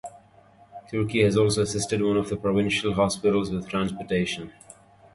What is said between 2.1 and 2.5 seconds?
of the